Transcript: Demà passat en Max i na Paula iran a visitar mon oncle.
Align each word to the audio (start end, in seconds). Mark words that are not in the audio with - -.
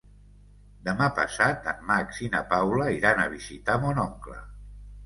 Demà 0.87 1.09
passat 1.19 1.69
en 1.73 1.85
Max 1.91 2.23
i 2.29 2.33
na 2.37 2.43
Paula 2.55 2.91
iran 2.99 3.23
a 3.23 3.31
visitar 3.39 3.79
mon 3.87 4.07
oncle. 4.11 4.43